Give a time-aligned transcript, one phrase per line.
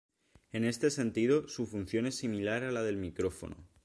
[0.51, 3.69] En este sentido, su función es similar a la del micrófono.